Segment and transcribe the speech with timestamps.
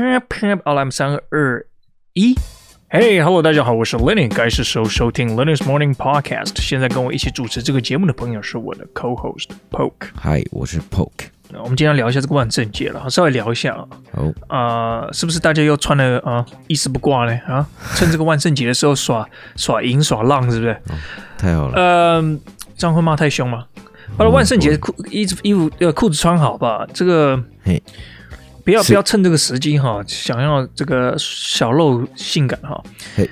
[0.00, 1.66] 啪啪，好来，我们三二
[2.14, 2.34] 一。
[2.88, 6.58] Hey, hello，大家好，我是 Lenny，该是时候收听 Lenny's Morning Podcast。
[6.58, 10.08] 现在跟我一起主持这个节目的朋友是我的 co-host Poke。
[10.22, 11.26] Hi，我是 Poke。
[11.52, 13.86] 我们今天聊一下这个万圣节了，稍微聊一下啊。
[14.10, 17.38] 好啊，是不是大家又穿了啊一丝不挂呢？
[17.46, 20.72] 啊，趁这个万圣节的时候耍 耍淫耍浪，是不是？
[20.72, 20.96] 哦，
[21.36, 21.74] 太好了。
[21.76, 22.40] 嗯，
[22.74, 23.66] 这样会骂太凶吗？
[24.16, 27.82] 好了，万圣节裤衣服衣服呃裤子穿好吧，这个嘿。
[28.70, 32.80] 不要不要趁这个时机哈，想要这个小露性感哈。
[33.16, 33.28] 嘿，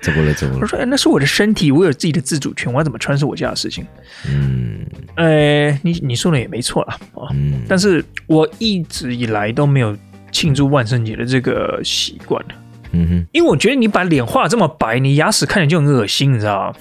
[0.00, 0.34] 怎么了？
[0.34, 0.60] 怎么了？
[0.62, 3.86] 我说，哎，那是我的身体，我有自己的自主权，我要怎么穿是我家的事情。
[4.28, 6.98] 嗯，哎，你你说的也没错啦。
[7.14, 7.28] 啊。
[7.32, 9.96] 嗯，但是我一直以来都没有
[10.32, 12.44] 庆祝万圣节的这个习惯。
[12.90, 16.74] 嗯哼，因为我觉得你把脸画这么白，你牙齿看起来就很恶心，你知道吗？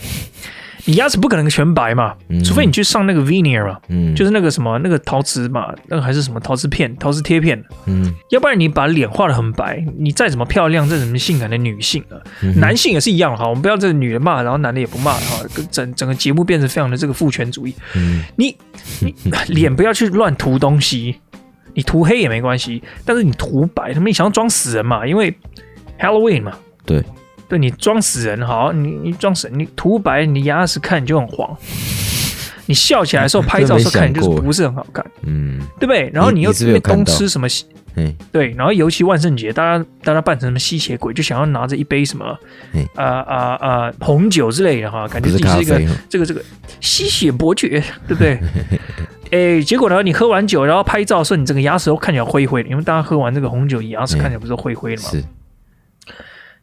[0.88, 18.56] 你牙齿不可能全白嘛，嗯、除非你去上那个 veneer 嘛，嗯，就是那个什么那个陶瓷嘛，那个还是什么陶瓷片、陶瓷贴片，嗯，要不然你把脸画的很白，你再怎么漂亮、再怎么性感的女性啊，嗯、男性也是一样哈，我们不要这个女的骂，然后男的也不骂哈，整整个节目变成非常的这个父权主义，嗯，你
[19.02, 19.14] 你
[19.54, 21.18] 脸不要去乱涂东西，
[21.74, 25.36] 你涂黑也没关系，但是你涂白，他们想要装死人嘛，因为
[26.00, 27.04] Halloween 嘛，对。
[27.48, 31.56] 对，你装死人好，你你装死人，你涂白，你牙齿看你就很黄，
[32.66, 36.10] 你笑起来的时候 拍照的时候看你就是不是很好看，嗯，对不对？
[36.14, 37.48] 然后你又东吃什么，
[37.96, 42.26] 嗯，对，然后尤其万圣节，大家大家扮成什么吸血鬼，就想要拿着一杯什么，
[42.96, 46.44] 啊啊啊红酒之类的哈，感觉自己是一个这个这个
[46.82, 48.40] 吸血伯爵，对不对？
[49.32, 55.10] 哎，结果呢，你喝完酒然后拍照的时候，你整个牙齿都看起来灰灰的，因为大家喝完这个红酒，牙齿看起来不是灰灰的吗？
[55.10, 55.24] 是。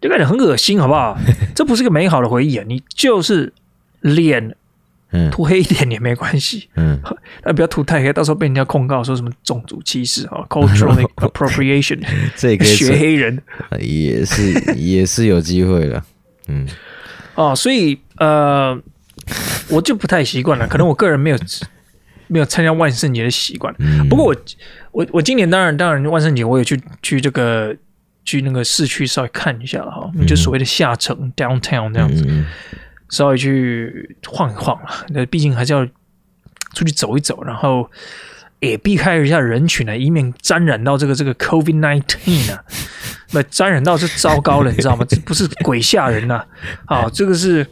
[0.05, 1.19] 就感觉很恶心，好不好？
[1.57, 2.65] 这不是个美好的回忆啊！
[2.69, 3.51] 你就是
[4.03, 4.55] 脸
[5.13, 7.01] 嗯涂黑一点也没关系，嗯，
[7.43, 11.99] 但不要涂太黑，到时候被人家控告说什么种族歧视啊，cultural appropriation，
[12.37, 13.41] 这个学黑人
[13.81, 16.03] 也是也是有机会的，
[16.49, 16.69] 嗯，
[17.35, 18.79] 哦，所以呃，
[19.71, 21.39] 我就不太习惯了，可能我个人没有
[22.27, 23.75] 没有参加万圣节的习惯。
[24.11, 24.37] 不过我
[24.93, 27.75] 我我今年当然当然万圣节我也去去这个。
[28.25, 32.47] 去那个市区稍微看一下了哈，就所谓的下城、嗯、downtown 这样子，嗯、
[33.11, 35.07] 稍微去晃一晃了。
[35.09, 35.87] 那毕竟还是要
[36.75, 37.91] 出去走一走，然后
[38.61, 42.65] 也避开一下人群呢，以免沾染到这个这个 COVID nineteen 啊，
[43.33, 45.05] 那沾染到是糟糕了，你知道吗？
[45.09, 46.45] 这不是鬼吓人呐，
[46.87, 47.67] 啊，这个是。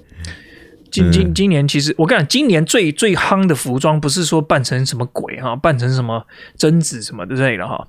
[0.93, 6.25] 今今今年其实我跟你讲，今年最最夯的服装不是说扮成什么鬼哈，扮成什么
[6.57, 7.89] 贞子什么之类的哈。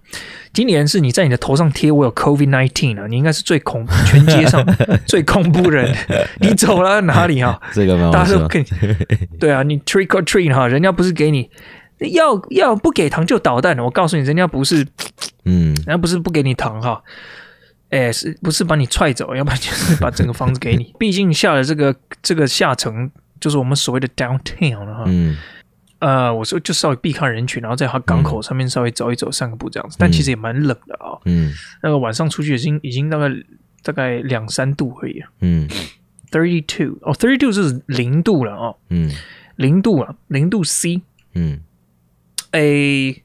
[0.54, 4.66] 今年是你在你的头上贴我有 COVID nineteen 啊，你应该是最恐 全街上
[5.06, 5.94] 最恐怖人。
[6.40, 7.62] 你走了哪里哈？
[7.74, 8.10] 这个吗？
[8.12, 8.68] 大家都跟你
[9.38, 11.50] 对啊，你 trick or treat 哈，人家不是给你
[12.14, 13.84] 要要不给糖就捣蛋的。
[13.84, 14.88] 我告诉你，人家不是
[15.44, 17.02] 嗯，人家不是不给你糖哈。
[17.94, 19.36] 哎，是不是把你踹走？
[19.36, 20.92] 要不然就是把整个房子给你。
[20.98, 25.04] 毕竟下了这个 这个下层，就是我们所谓的 downtown 了哈。
[25.06, 25.38] 嗯。
[26.00, 29.96] 呃，我说就稍微避开人群，然后在它港口上面稍微走一走、散个步这样子。
[30.00, 31.14] 但其实也蛮冷的啊。
[31.26, 31.54] 嗯。
[31.84, 33.30] 那个晚上出去已经已经大概
[33.84, 35.22] 大概两三度而已。
[35.42, 35.70] 嗯。
[36.32, 38.74] Thirty two 哦，Thirty two 是零度了啊。
[38.90, 39.12] 嗯。
[39.56, 41.04] 零度啊，零度 C。
[41.36, 41.62] 嗯。
[42.50, 43.16] 哎。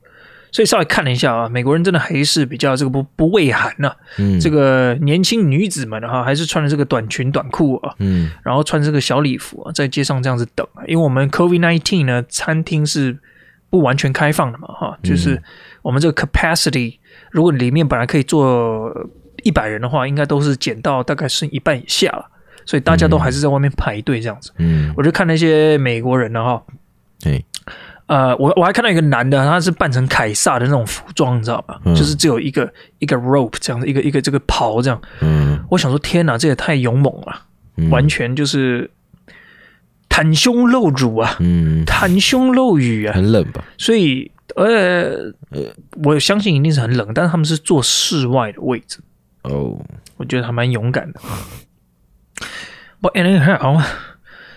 [0.51, 3.97] 所以稍微看了一下啊，美国人真的还是比较这个不不畏寒呐、啊。
[4.19, 10.83] 嗯，这个年轻女子们哈，还是穿着这个短裙短裤啊，嗯，然后穿这个小礼服啊，在街上这样子等啊。
[10.87, 13.19] 因为我们 COVID nineteen 呢，餐厅是
[13.71, 15.43] 不完全开放的嘛，哈，就是
[15.83, 16.99] 我们这个 capacity，
[17.31, 18.93] 如果里面本来可以坐
[19.43, 22.31] 一百人的话，应该都是减到大概剩一半以下了。
[22.65, 24.53] 所以大家都还是在外面排队这样子。
[24.59, 26.63] 嗯，我就看那些美国人了，哈，
[27.19, 27.43] 对。
[28.09, 31.79] 呃，我我还看到一个男的，他是扮成凯撒的那种服装，你知道吧？
[31.85, 34.99] 嗯、就是只有一个一个 rope 这样的，一个一个这个袍这样。
[35.21, 37.43] 嗯，我想说，天哪，这也太勇猛了，
[37.77, 38.91] 嗯、完全就是
[40.09, 43.63] 袒胸露乳啊，嗯，袒胸露乳啊，很冷吧？
[43.77, 45.31] 所以，呃，
[46.03, 49.01] 我相信一定是很冷，但是他们是坐室外的位置
[49.43, 49.79] 哦，
[50.17, 51.21] 我觉得还蛮勇敢的。
[53.03, 53.85] 不，anyhow，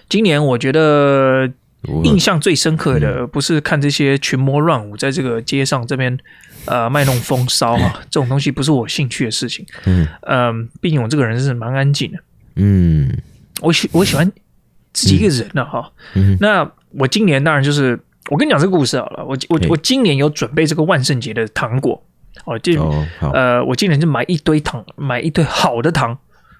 [0.07, 1.51] 今年我觉得。
[2.03, 6.15] 印象最深刻的不是看这些群魔乱舞在这个街上这边
[6.65, 9.65] 呃卖弄风骚啊，这种东西不是我兴趣的事情。
[9.85, 12.19] 嗯，呃，毕竟我这个人是蛮安静的。
[12.55, 13.11] 嗯，
[13.61, 14.31] 我喜我喜欢
[14.93, 15.91] 自己一个人的哈。
[16.13, 17.99] 嗯，那我今年当然就是
[18.29, 19.25] 我跟你讲这个故事好了。
[19.25, 22.03] 我我我今年有准备这个万圣节的糖果
[22.45, 22.79] 哦，就
[23.33, 26.15] 呃我今年就买一堆糖，买一堆好的糖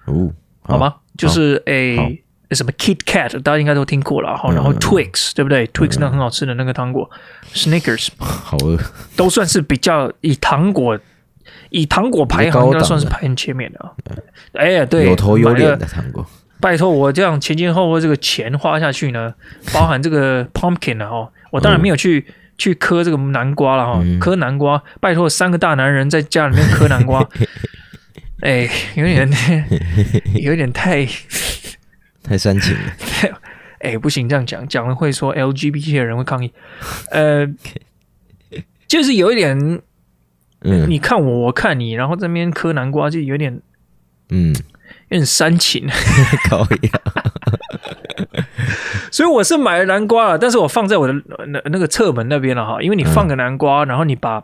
[0.06, 0.32] 哦，
[0.62, 0.96] 好吗？
[1.16, 2.21] 就是诶。
[2.54, 4.52] 什么 Kit Kat，大家应该都听过了哈。
[4.52, 7.10] 然后 Twix，对不对？Twix 那很好吃的那个糖果
[7.54, 8.78] ，Snickers， 好饿，
[9.16, 10.98] 都算是比较以糖果
[11.70, 13.92] 以糖果排行，应该算是排很前面的啊。
[14.54, 16.24] 哎呀，对，有头有脸的糖果。
[16.60, 19.34] 拜托我这样前前后后这个钱花下去呢，
[19.74, 22.24] 包含这个 pumpkin 的哈，我当然没有去
[22.56, 24.80] 去磕这个南瓜了哈，磕南瓜。
[25.00, 27.28] 拜托三个大男人在家里面磕南瓜，
[28.42, 29.28] 哎，有点
[30.34, 31.04] 有点太
[32.22, 33.38] 太煽情了。
[33.80, 36.52] 哎，不行，这样讲讲了会说 LGBT 的人会抗议。
[37.10, 37.46] 呃，
[38.86, 39.58] 就是有一点，
[40.60, 43.60] 嗯，你看我，我看你，然后这边磕南瓜就有点，
[44.30, 44.54] 嗯。
[45.08, 45.86] 有点煽情，
[46.48, 47.00] 可以啊。
[49.12, 51.12] 所以我是买了南瓜了，但是我放在我的
[51.48, 52.80] 那那个侧门那边了哈。
[52.80, 54.42] 因为你放个南瓜，然后你把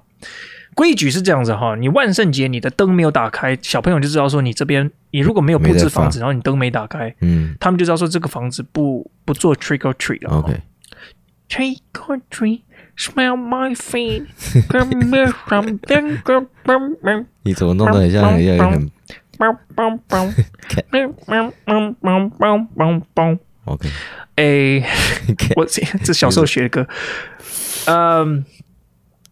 [0.79, 10.39] 规矩是这样子哈，你万圣节你的灯没有打开，小朋友就知道说你这边你如果没有布置房子，然后你灯没打开，嗯，他们就知道说这个房子不不做 trick or treat 了。
[10.39, 18.89] OK，trick or treat，smell my feet，come here from the 你怎么弄得很像很像？
[19.37, 20.33] 梆梆梆，
[20.93, 23.39] 梆梆梆梆梆梆梆。
[23.65, 23.89] OK，
[24.37, 24.81] 哎，
[25.57, 26.87] 我这这小时候学的歌，
[27.87, 28.45] 嗯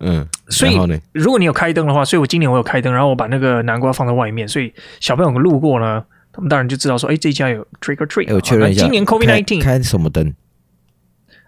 [0.01, 0.79] 嗯，所以
[1.13, 8.35] 如果你有开灯的话，所以我今年我有开灯，然后我把那个南瓜放在外面，所以小朋友路过呢，他们当然就知道说，哎，这家有 trick or treat。
[8.35, 10.35] 我确认一下，今年 COVID nineteen 开什么灯？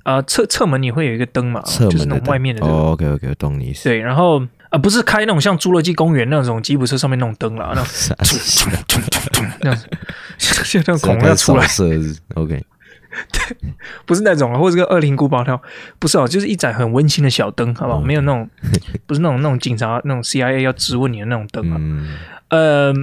[0.03, 1.61] 啊，侧侧门你会有一个灯嘛？
[1.63, 2.63] 侧门就是那种外面的。
[2.67, 3.89] OK OK，懂你意思。
[3.89, 4.43] 对，然后。
[4.71, 7.87] 啊，不是开那种像侏罗纪公园那种吉普车上面那种灯了，那种
[9.63, 9.89] 那样子，
[10.37, 11.67] 像要出来。
[12.35, 12.63] OK，
[13.33, 13.73] 对，
[14.07, 15.61] 不是那种啊，或者是个恶灵古堡那种，
[15.99, 18.01] 不是哦，就是一盏很温馨的小灯，好不好？
[18.01, 18.49] 没有那种，
[19.07, 21.81] 不是那种那种警察那种 CIA 要质问你的那种灯啊。
[22.51, 22.95] 呃，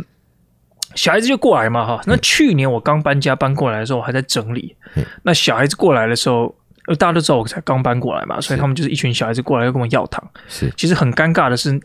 [0.96, 2.02] 小孩子就过来嘛，哈。
[2.06, 4.76] 那去年我刚搬家搬过来的时候，我还在整理。
[5.24, 6.56] 那小孩子过来的时候。
[6.88, 10.24] 因为大家都知道我才刚搬过来嘛，所以他们就是一群小孩子过来要跟我要糖。
[10.48, 11.82] 是，其实很尴尬的是，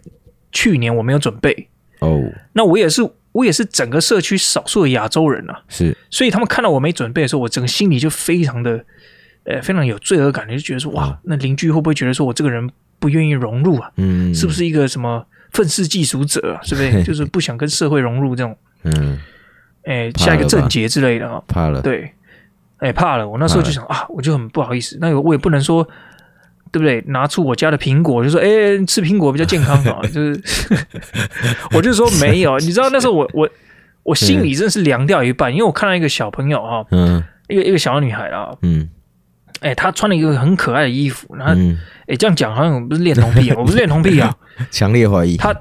[0.52, 2.20] 去年我没有准备哦。
[2.52, 3.00] 那我也是，
[3.32, 5.62] 我也是整个社区少数的亚洲人啊。
[5.68, 8.84] 是，所以他们看到我没准备的时候，我整个心里就非常的，
[9.44, 13.90] 呃，非常有罪恶感，就觉得说，哇，那邻居会不会觉得说我这个人不愿意融入啊？
[13.96, 16.62] 嗯，是不是一个什么愤世嫉俗者啊？
[16.62, 17.02] 是不是？
[17.04, 18.56] 就是不想跟社会融入这种？
[18.84, 19.18] 嗯，
[19.84, 21.42] 哎，下一个症结之类的啊？
[21.46, 22.12] 怕了，对。
[22.82, 23.28] 哎、欸，怕了！
[23.28, 24.96] 我那时候就想啊，我就很不好意思。
[25.02, 25.86] 那个我也不能说，
[26.72, 27.02] 对不对？
[27.08, 30.00] 拿出我家的苹果，就说哎、欸，吃苹果比较健康啊。
[30.12, 30.42] 就是，
[31.74, 32.58] 我就说没有。
[32.58, 33.48] 你知道那时候我我
[34.02, 38.88] 我心里真的是凉掉一半，因为我看到一个小朋友啊，嗯，一个一个小女孩啊，嗯，
[39.60, 41.78] 哎、欸，她穿了一个很可爱的衣服，然后哎、嗯
[42.08, 44.34] 欸，这样讲好像我不是恋童癖啊， 我不是恋童癖啊，
[44.70, 45.36] 强烈怀疑。
[45.36, 45.54] 她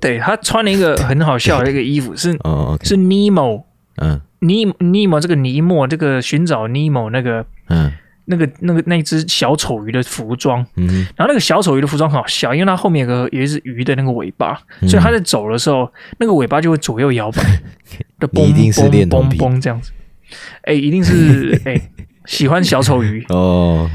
[0.00, 3.64] 对她穿了一个很好笑的一个衣服，是哦，okay、是尼莫，
[3.96, 4.20] 嗯。
[4.44, 7.92] 尼尼莫这个尼莫这个寻找尼莫那个嗯
[8.24, 14.56] 那个那个那只小丑鱼的服装嗯，然后那个小丑鱼的服装很好笑，因为它后面有个有一只鱼的那个尾巴，
[14.88, 17.42] 所以它在走的时候那个尾巴就会左右摇摆，
[18.20, 19.90] 的嘣嘣嘣嘣这样子，
[20.62, 21.80] 哎，一定是 哎
[22.26, 23.90] 喜欢小丑鱼哦，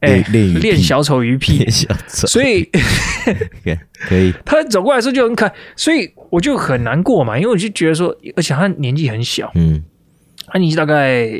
[0.00, 1.68] 哎练练小丑鱼屁，
[2.08, 2.62] 所以
[4.08, 9.82] 可以，他走过来的时候就很可爱，所以我就很难过嘛，因为我就觉得说，而且他年纪很小，嗯。
[10.48, 11.30] 他年纪大概，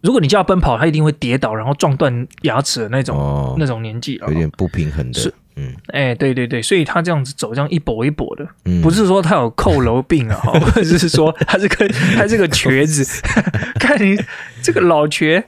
[0.00, 5.18] 如果你叫他奔跑，他一定会跌倒，然后撞断牙齿的那种，哦、那种年纪，有点不平衡的。
[5.18, 13.04] 是，嗯，哎、欸，对对对，所以他这样子走，这样一跛一跛的，嗯、不是说他有佝偻病啊， 或者是说他是个他是个瘸子。
[13.80, 14.16] 看你
[14.62, 15.44] 这个老瘸，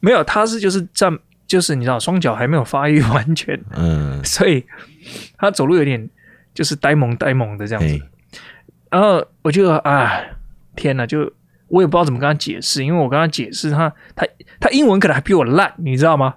[0.00, 4.64] 没有，他是就是站，就是你知道，双脚还没有发育完全，嗯，所以
[5.38, 6.10] 他走路有点
[6.52, 8.00] 就是呆萌呆萌的这样子。
[8.90, 10.20] 然后我就啊，
[10.74, 11.32] 天哪，就。
[11.68, 14.26] 我也不知道怎么跟他解释，因为我跟他解释，他他
[14.60, 16.34] 他英文可能还比我烂，你知道吗？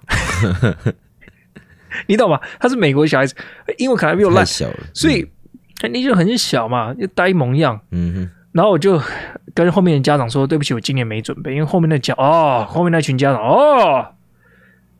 [2.06, 2.40] 你懂吗？
[2.60, 3.34] 他是美国小孩子，
[3.78, 5.26] 英文可能还比我烂，小了，所以
[5.80, 7.80] 他年纪很小嘛，就呆萌样。
[7.90, 8.30] 嗯哼。
[8.52, 9.00] 然后我就
[9.54, 14.06] 跟后面的家长说：“对不起，我今年没准备。”因为后面的家哦，后面那群家长哦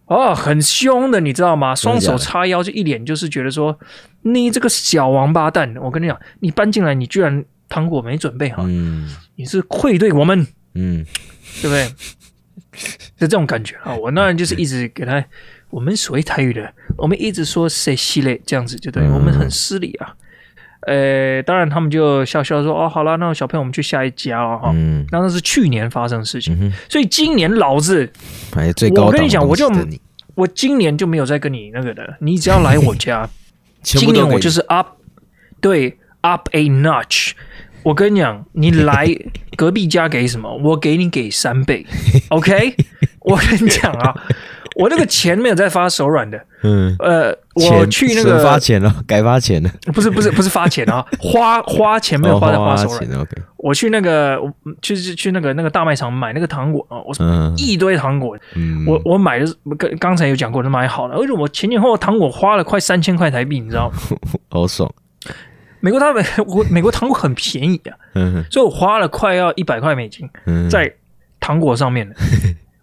[0.05, 1.75] 哦很凶的，你知道吗？
[1.75, 3.77] 双手叉腰，就一脸就是觉得说
[4.23, 7.45] ：“你这个小王八蛋！”我跟你讲，你搬进来，你居然。
[7.69, 11.05] 糖果没准备好，嗯，你是愧对我们，嗯，
[11.63, 11.89] 对不对？
[13.17, 13.95] 就这种感觉啊！
[13.95, 15.25] 我那人就是一直给他，
[15.71, 20.15] 我们所谓台语的，我们一直说谁系列这样子，就对、嗯、我们很失礼啊。
[20.87, 28.09] 呃，当然他们就笑笑说：“哦，好了，那小朋友我们去下一家了哈。”嗯，那那是去年发生的事情，嗯、所以今年老子，
[28.95, 29.69] 我跟你讲，我就
[30.37, 33.29] 我今年就没有再跟你那个的，你只要来我家，
[33.83, 34.87] 今年我就是 up，
[35.61, 37.33] 对，up a notch。
[37.85, 39.07] 我跟你讲，你来
[39.57, 41.87] 隔壁家给什么，我给你给三倍，
[42.29, 42.75] OK？
[43.21, 44.15] 我跟你讲啊，
[44.77, 46.39] 我那个钱没有在发手软的。
[46.65, 49.71] 嗯，呃，我去那个发钱了，改发钱了。
[49.95, 53.27] 不是不是不是发钱啊， 花花钱没有花在花手软。
[53.57, 54.39] 我去那个，
[54.83, 57.15] 去去去那个那个大卖场买那个糖果啊，我
[57.57, 58.37] 一堆糖果。
[58.87, 59.47] 我我买的
[59.79, 61.17] 刚刚才有讲过，都买好了。
[61.17, 63.97] 而且我前前后后糖果花了快三千块台币，你知道吗？
[64.51, 64.93] 好爽。
[65.81, 67.97] 美国他们，我美国糖果很便宜啊，
[68.51, 70.29] 所以我花了快要一百块美金
[70.71, 70.93] 在
[71.41, 72.15] 糖果上面了。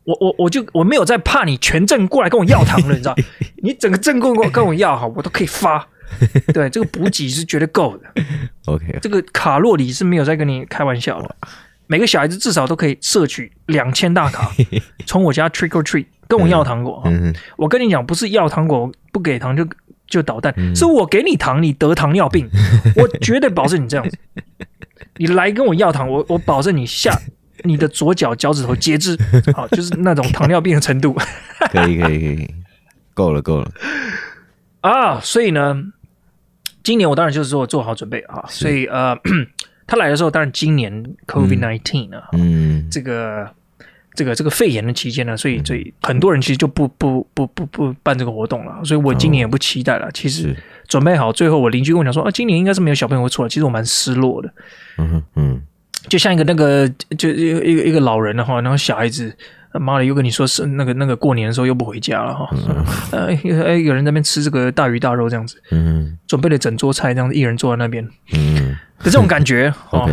[0.04, 3.16] 我我我就我没有在怕你全镇过来跟我要糖了，你知道？
[3.64, 5.88] 你整个镇过来跟我要哈，我都可以发。
[6.54, 8.04] 对，这个补给是绝对够的。
[8.66, 11.36] OK，这个卡路里是没有在跟你开玩笑的。
[11.88, 14.52] 每个小孩子至少都可以摄取两千大卡，
[15.08, 17.12] 从我家 trick or treat 跟我要糖果哈。
[17.58, 19.68] 我跟你讲，不是要糖果不给糖就
[20.16, 22.50] 就捣蛋，是我给你糖，你得糖尿病，
[22.96, 24.18] 我绝对保证你这样子。
[25.18, 27.12] 你来跟我要糖，我我保证你下。
[27.64, 29.18] 你的左脚脚趾头截肢，
[29.56, 31.16] 好，就是那种糖尿病的程度。
[31.72, 32.56] 可以可以可以，
[33.14, 33.72] 够了够了
[34.82, 35.20] 啊！
[35.20, 35.76] 所以呢，
[36.84, 38.46] 今年我当然就是说做好准备啊。
[38.50, 39.18] 所以呃，
[39.88, 40.92] 他来的时候，当然今年
[41.26, 43.50] COVID nineteen 啊，嗯，这个
[44.16, 48.84] 这个这个肺炎的期间呢，所以所以很多人其实就不不不不不办这个活动了。
[48.84, 50.10] 所以我今年也不期待了。
[50.12, 50.56] 其实
[50.88, 53.50] 准备好，最后我邻居跟我讲说啊，今年应该是没有小朋友会出来。
[53.50, 54.54] 其实我蛮失落的。
[54.98, 55.62] 嗯嗯。
[56.08, 59.36] 就像一个那个，就一个一个一个老人的话，然后小孩子，
[59.72, 62.48] 妈的又跟你说是那个那个过年的时候又不回家了哈，
[63.12, 70.08] 呃，哎，有人在那边吃这个大鱼大肉这样子，嗯，准备了整桌菜这样子，一人坐在那边，嗯，的这种感觉哦，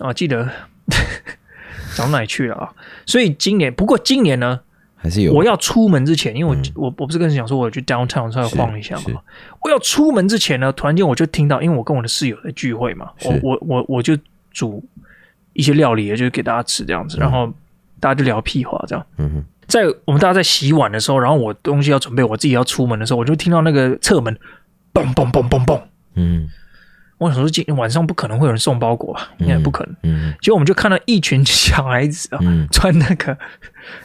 [0.00, 0.46] 啊，记得
[1.94, 2.72] 讲到哪里去了啊？
[3.06, 4.60] 所以今年，不过今年呢，
[4.96, 9.20] 还是有我要出门之前，因为我我我不是跟你讲说我去 downtown 稍微晃一下嘛，
[9.62, 14.16] 我要出门之前呢，突然间我就听到，因为我跟我的室友在聚会嘛，我我我我就。
[14.54, 14.80] 煮
[15.52, 17.52] 一些料理，也就是给大家吃这样子，然后
[17.98, 19.04] 大家就聊屁话这样。
[19.18, 24.32] 嗯哼，在我们大家在洗碗的时候，然后我东西要准备，我自己要出门的时候，我就听到那个侧门
[24.92, 25.80] 嘣嘣嘣嘣嘣。
[26.14, 26.48] 嗯，
[27.24, 29.30] 我想说今天晚上不可能会有人送包裹吧？
[29.38, 29.96] 应该不可能。
[30.02, 32.40] 嗯，结果我们就看到一群小孩子啊，
[32.70, 33.36] 穿那个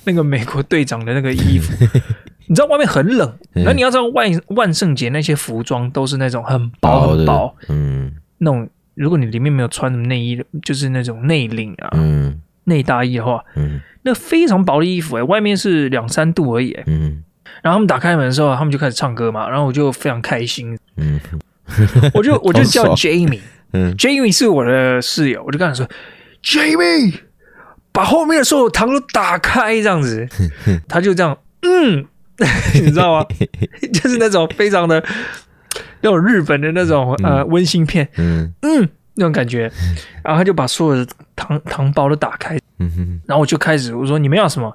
[0.06, 1.74] 那个美国队长的那个衣服。
[2.48, 8.68] 你知道外面很冷， 那你要知道万万圣节那些服装都是那种很薄很薄，嗯，那种。
[8.96, 17.24] 如果你里面没有穿什么内衣，就是那种内领啊，嗯，内大衣的话，嗯，那非常薄的衣服，欸，外面是两三度而已，欸，嗯，
[17.62, 21.18] 然后他们打开门的时候，他们就开始唱歌嘛，然后我就非常开心，嗯，
[22.14, 23.40] 我就我就叫 Jamie，
[23.74, 25.88] 嗯，Jamie 是我的室友，我就跟他说
[26.44, 27.14] ，Jamie，
[27.92, 30.28] 把后面的所有糖都打开，这样子，
[30.88, 32.06] 他就这样，嗯，
[32.76, 33.26] 你知道吗？
[33.94, 35.04] 就是那种非常的。
[36.02, 38.54] 那种日本的那种呃温馨片，嗯。
[38.62, 39.70] 嗯，那种感觉，
[40.24, 44.74] 然后他就把所有的糖糖包都打开，嗯哼，然后我就开始我说，你们要什么？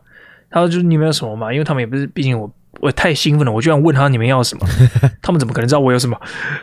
[0.51, 2.47] 他说就是你们要什么嘛，因为他们也不是，毕竟我
[2.81, 4.67] 我太兴奋了，我就想问他你们要什么，
[5.23, 6.19] 他们怎么可能知道我有什么？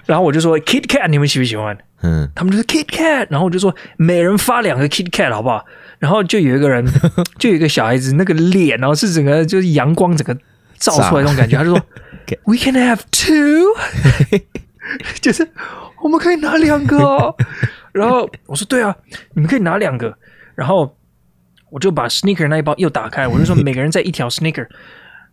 [0.06, 1.78] 然后我就说 Kit Kat 你们喜不喜欢？
[2.02, 5.66] 嗯，他们就说 Kit Kat，然后我就说每人发两个 Kit Kat 好不好？
[6.00, 6.86] 然后就有一个人，
[7.38, 10.36] 就有一个小孩子那个脸，然后是整个就是阳光整个
[10.78, 11.82] 照出来那种感觉， 他就说。
[12.46, 13.76] We can have two，
[15.20, 15.46] 就是
[16.02, 17.36] 我们可以拿两个哦。
[17.92, 18.96] 然后我说对啊，
[19.34, 20.16] 你们可以拿两个。
[20.56, 20.96] 然后
[21.72, 24.66] 我就把 sneaker 那一包又打开，我就说每个人再一条 sneaker。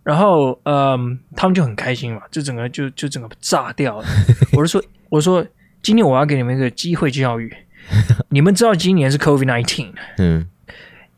[0.09, 4.07] 然后嗯，他们就很开心嘛，就整个就就整个炸掉了。
[4.57, 5.47] 我就说我说
[5.83, 7.55] 今天我要给你们一个机会教育，
[8.31, 10.49] 你们知道今年是 COVID nineteen，嗯，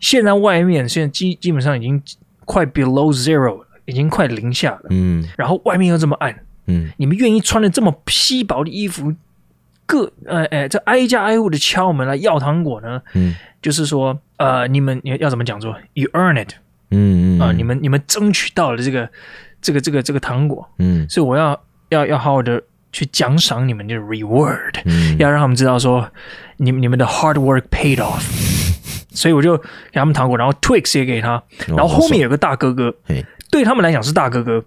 [0.00, 2.02] 现在外面现在基基本上已经
[2.44, 3.66] 快 below zero 了。
[3.86, 6.32] 已经快零下了，嗯，然后外面又这么暗，
[6.66, 9.12] 嗯，你们愿意穿的这么稀薄的衣服，
[9.84, 16.52] 各呃呃，这挨家挨户的敲门来要糖果呢，嗯，就是说，呃，你们你要怎么讲说，you earn it，
[16.90, 19.08] 嗯嗯啊，你们你们争取到了这个
[19.62, 26.10] 这个这个这个糖果，嗯，所以我要要要好好的去奖赏你们的 reward，嗯，要让他们知道说，
[26.56, 28.22] 你们你们的 hard work paid off，
[29.10, 32.94] 所以我就给他们糖果，然后 Twix 也给他，然后后面有个大哥哥，
[33.50, 34.64] 对他们来讲是大哥哥，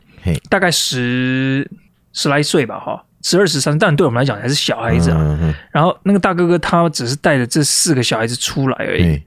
[0.50, 1.70] 大概十
[2.14, 5.56] 十来岁吧，哈，十二十三，但对我们来讲还是小孩子啊。
[5.72, 9.22] 然后那个大哥哥他只是带着这四个小孩子出来而已，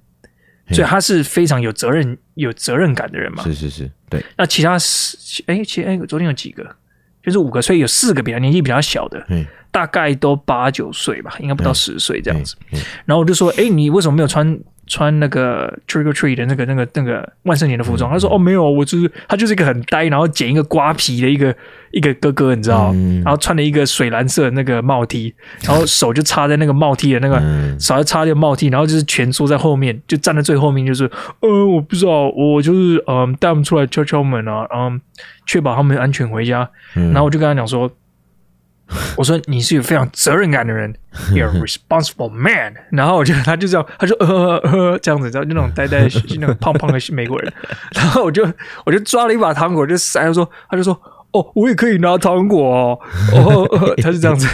[0.70, 3.42] 所以他是非常有责任、有责任感的人嘛。
[3.44, 4.24] 是是是，对。
[4.36, 6.64] 那其他四哎，其哎，昨天有几个，
[7.22, 9.24] 就是五个，所以有四个比较年纪比较小的，
[9.70, 12.56] 大概都八九岁吧，应该不到十岁这样子。
[13.04, 18.10] 然后我就说，哎，你为什么没有穿穿那个 trick or treat 的那个那个那个万圣节的服装。
[18.10, 21.54] 他说：“哦，没有，我就是他就是一个很呆，然后剪一个瓜皮的一个
[21.90, 22.92] 一个哥哥，你知道？
[23.24, 27.40] 然后穿了一个水蓝色的那个帽 T，然后手就插在那个帽 T 的那个
[27.78, 34.96] 手就插在帽 T，然后就是蜷缩在后面，就站在最后面，就是呃，我不知道，我就是嗯带他们出来敲敲门啊，然后
[35.46, 36.68] 确保他们安全回家。
[36.94, 37.90] 然后我就跟他讲说。”
[39.16, 40.94] 我说你是有非常责任感的人，
[41.32, 42.74] You're a responsible man。
[42.90, 47.52] 然后我就他就这样，他就呃呃这样子，然后就那种呆呆的、那种胖胖的美国人。
[47.94, 48.46] 然后我就
[48.84, 50.94] 我就抓了一把糖果，就塞，他说他就说
[51.32, 52.98] 哦，我也可以拿糖果哦。
[53.34, 54.48] 哦，他是这样子。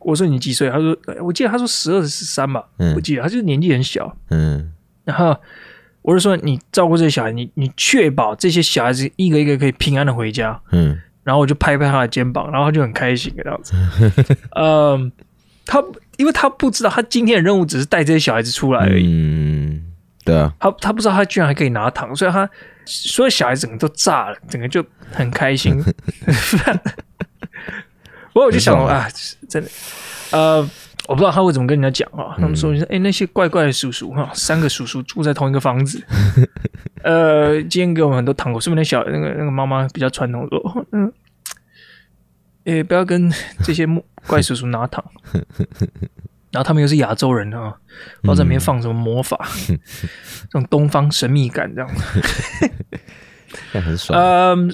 [0.00, 0.68] 我说你几岁？
[0.68, 2.62] 他说我记得他说十二十三吧，
[2.94, 4.14] 我记得他就是年纪很小。
[4.28, 4.70] 嗯。
[5.04, 5.34] 然后
[6.02, 10.60] 我就说你照顾这些小孩，你你确保这些小孩子一个一个可以平安的回家。
[10.72, 11.00] 嗯。
[11.22, 13.74] 然后我就拍拍他的肩膀，然后他就很开心这样子。
[14.56, 15.12] 嗯，
[15.66, 15.82] 他
[16.16, 19.06] 因为他不知道他今天的任务只是带这些小孩子出来而已。
[19.06, 19.82] 嗯，
[20.24, 20.52] 对啊。
[20.58, 22.48] 他他不知道他居然还可以拿糖，所以他
[22.84, 25.82] 所有小孩子整个都炸了，整个就很开心。
[28.32, 29.08] 不过我就想啊，
[29.48, 29.70] 真的，
[30.30, 30.68] 呃，
[31.10, 32.36] 我不知道他会怎么跟人家讲啊。
[32.38, 36.00] 他们说，哎，那些怪怪的叔叔哈，三个叔叔住在同一个房子。
[37.02, 41.12] 呃，今天给我们很多糖果，是不是那小那个那个妈妈比较传统说，嗯，
[42.62, 43.28] 诶，不要跟
[43.64, 43.84] 这些
[44.28, 45.04] 怪叔叔拿糖。
[46.52, 47.74] 然后他们又是亚洲人啊，
[48.22, 49.36] 不知道在里面放什么魔法，
[49.68, 49.78] 嗯、
[50.48, 52.70] 这种东方神秘感这样子，
[53.80, 54.16] 很爽。
[54.16, 54.70] 嗯，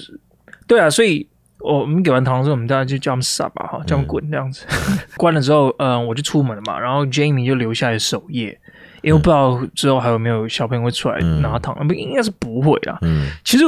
[0.67, 1.27] 对啊，所以
[1.67, 4.65] 我们给完糖之后，我们大家就叫他们撒吧哈，叫他们滚这样子。
[4.69, 8.57] 嗯、 关了之后，嗯，我就出门了嘛，然后 Jamie 就留下来守夜。
[9.03, 12.97] 因为我不知道之后还有没有小朋友会出来拿糖，不、嗯、应该是不会啦。
[13.03, 13.63] 嗯，其实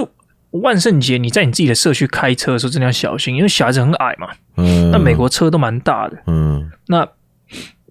[0.52, 4.28] 万圣节你在你自己的社区开车的时候，真的要小心，因为小孩子很矮嘛。
[4.58, 6.18] 嗯，那美国车都蛮大的。
[6.26, 7.08] 嗯，那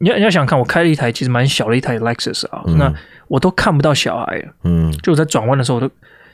[0.00, 2.92] 你要你要想看，我开了一台其实蛮小的一台 Lexus 啊，嗯、那
[3.28, 4.44] 我都看不到小孩。
[4.64, 5.88] 嗯，就我在转弯的时候，我都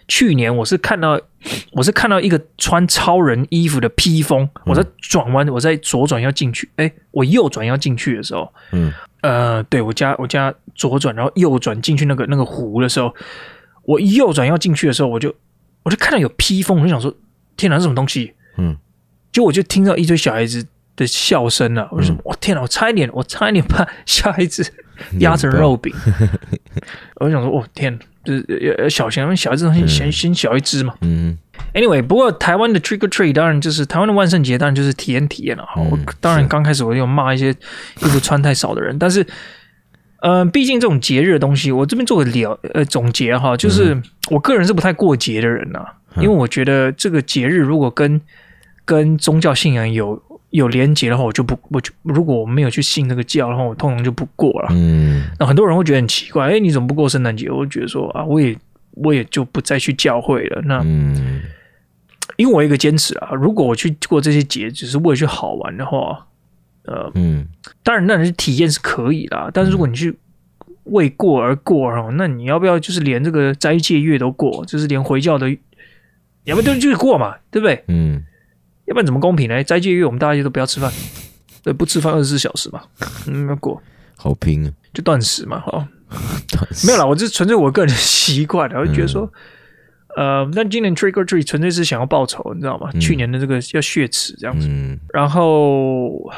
[0.09, 1.21] 去年我是看到
[1.73, 8.93] 我是看到一个穿超人衣服的披风，我在转弯，我在左转要进去，哎，我右转要进去的时候，嗯。
[9.21, 13.15] 呃，对我家我家左转，然后右转进去那个那个湖的时候，
[13.85, 15.35] 我右转要进去的时候，我就
[15.83, 17.11] 我就看到有披风，我就想说，
[17.57, 18.35] 天哪，是什么东西？
[18.59, 18.77] 嗯，
[19.33, 24.63] 就我就听到一堆小孩子的笑声啊，我就说，我、嗯、天哪，我差一点，我差一点把小孩子
[25.21, 25.95] 压成肉饼，
[27.17, 31.39] 我就想说，哦天，就是要小型，小孩子东西先先小一只嘛，嗯。
[31.73, 35.81] Anyway，不过台湾的 Trick or Treat 当然就是台湾的万圣节，当然就是体验体验了哈。
[35.81, 39.27] 我当然刚开始我有骂一些衣服穿太少的人，但是，
[40.21, 45.85] 呃，毕竟这种节日的东西，我这边做个了呃总结哈，就是我个人是不太过节的人呐，
[46.17, 48.21] 因为我觉得这个节日如果跟
[48.85, 50.21] 跟宗教信仰有
[50.55, 54.69] 有连结的话，我就不我就如果我没有去信那个教的话，我通常就不过了。
[54.71, 57.51] 嗯，那很多人会觉得很奇怪，哎，你怎么不过圣诞节？
[57.51, 58.57] 我觉得说啊，我也
[58.93, 60.63] 我也就不再去教会了。
[60.65, 61.43] 那嗯。
[62.37, 66.27] 因为我有一个坚持啊，如果我去过这些节，只是为了去好玩的话，
[66.85, 67.47] 呃，嗯，
[67.85, 69.49] 当然那你体验是可以啦。
[69.55, 70.13] 但是如果你去
[70.85, 75.49] 为过而过哈，那你要不要就是连这个斋戒月都过，就是连回教的，
[76.43, 77.85] 要不就就是过嘛，对不对？
[77.87, 78.25] 嗯，
[78.87, 79.63] 要不然怎么公平呢？
[79.65, 80.93] 斋戒月我们大家都不要吃饭，
[81.63, 82.83] 对，不吃饭二十四小时嘛，
[83.27, 83.83] 嗯，要过，
[84.17, 85.89] 好拼啊，就断食嘛，哈，
[86.87, 89.31] 没有啦，我这纯粹我个人的习惯，我就觉得说。
[90.17, 92.89] 呃，但今年 Trick or Treat 纯粹是想要报仇，你知道吗？
[92.95, 96.31] 嗯、去年的这个要血耻这样子，嗯、然后，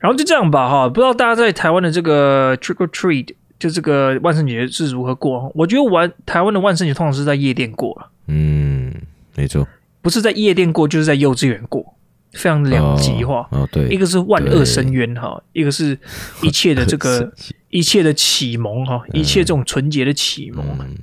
[0.00, 0.86] 然后就这样吧哈。
[0.86, 5.50] 不知道大家在台湾的这个 Trick or Treat 就这个万圣节是如何过？
[5.54, 8.92] 我觉得玩台湾的万圣节通常是在夜店过了，嗯，
[9.34, 9.66] 没错，
[10.02, 11.94] 不是在夜店过，就是在幼稚园过，
[12.32, 13.48] 非常两极化。
[13.50, 15.98] 哦，哦对，一个是万恶深渊哈，一个是
[16.42, 17.32] 一切的这个
[17.68, 20.96] 一切的启蒙哈，一切这种纯洁的启蒙，嗯、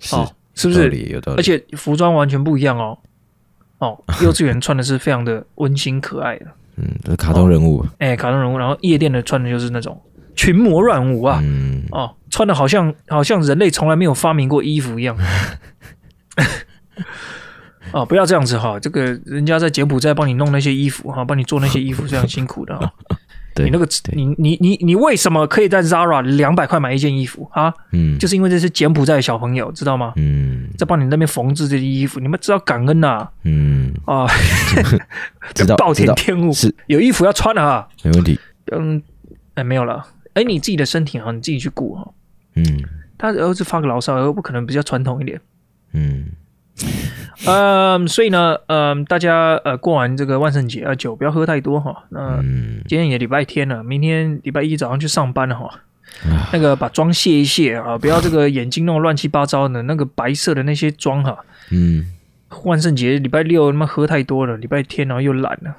[0.00, 0.16] 是。
[0.16, 1.22] 哦是不是？
[1.38, 2.98] 而且服装完全不一样哦。
[3.78, 7.82] 哦， 幼稚园穿的是非常的温馨可爱的，嗯，这是卡通人物。
[7.96, 8.58] 哎、哦欸，卡通人物。
[8.58, 9.98] 然后夜店的穿的就是那种
[10.36, 15.16] 群魔乱舞啊，嗯、哦，穿的好像好像人类从来没有发明过衣服一样。
[17.92, 22.92] 哦，不要这样子哈，这个人家在柬埔寨帮你弄那些衣服哈，帮你做那些衣服非常辛苦的哈。
[23.52, 27.74] 对你那个，你你你你为什么可以在 Zara 两百块买一件衣服啊？
[27.90, 30.12] 嗯，就是因为这是柬埔寨的小朋友，知道吗？
[30.14, 33.30] 嗯，在帮你那边缝制这些衣服，你们知道感恩呐、啊？
[33.42, 34.24] 嗯啊，
[35.52, 38.38] 知道 暴殄天物是有衣服要穿的哈，没问题。
[38.70, 39.02] 嗯，
[39.54, 40.06] 哎，没有了。
[40.34, 42.08] 哎，你自己的身体哈，你自己去顾哈。
[42.54, 42.64] 嗯，
[43.18, 45.40] 他儿子发个牢骚，又不可能比较传统一点。
[45.92, 46.26] 嗯。
[47.46, 52.04] 嗯，所以呢，嗯，大家呃过完这个万圣节啊，酒不要喝太多哈。
[52.10, 52.38] 那
[52.86, 55.70] 今天也礼拜天了，明天礼拜一早上去上班了哈。
[56.52, 61.38] 那个把妆卸一卸啊，不要这个眼睛弄乱七八糟的，那个白色的那些妆哈。
[61.70, 62.12] 嗯。
[62.64, 65.74] 万圣节礼拜六他妈喝太多了，礼拜天然后又懒了。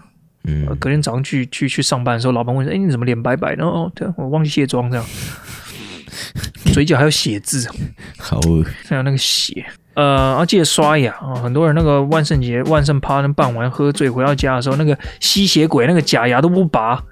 [0.45, 0.65] 嗯。
[0.79, 5.05] 隔天早上去去去上班的时候，老板问说：“哎，你怎么脸白白的？”哦，对，我忘记卸妆这样。
[6.73, 7.69] 嘴角还有血渍，
[8.17, 9.65] 好恶，还有那个血。
[10.01, 11.35] 呃，要记得刷牙啊！
[11.35, 17.03] 很多人那个万圣节万圣趴那办完喝醉回到家的时候，那个吸血鬼那个假牙都不拔，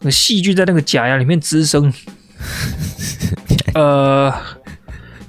[0.00, 1.92] 那细菌在那个假牙里面滋生。
[3.74, 4.24] 呃，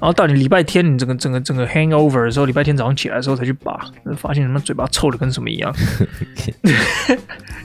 [0.00, 5.72] 后到你礼拜天你整个整个整个 hangover 的时候，礼拜天早上起来的时候才去拔，发现什么嘴巴臭的跟什么一样。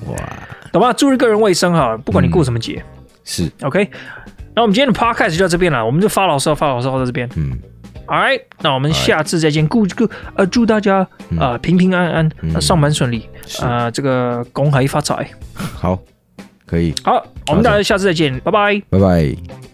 [0.06, 0.16] 哇，
[0.72, 0.94] 懂吧？
[0.94, 2.84] 注意个人卫生哈，不管你过什么节。
[2.86, 3.90] 嗯、是 OK。
[4.54, 7.28] 那我们今天的 podcast 就到这边了，我们就发牢骚发牢骚到这边。
[7.36, 7.58] 嗯。
[8.08, 9.68] Right，那我们下次再见。
[9.68, 11.08] 祝祝呃，祝大家
[11.40, 13.28] 啊、平平安安，嗯、上班顺利
[13.62, 15.28] 啊、呃，这个恭喜发财。
[15.56, 16.00] 好，
[16.66, 16.94] 可以。
[17.04, 19.65] 好，我们大家下次再见，拜拜，拜拜。